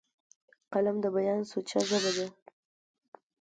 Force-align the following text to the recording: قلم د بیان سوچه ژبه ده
قلم 0.73 0.95
د 1.01 1.05
بیان 1.15 1.41
سوچه 1.51 1.79
ژبه 1.89 2.09
ده 2.17 2.27